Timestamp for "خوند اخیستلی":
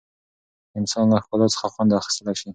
1.73-2.35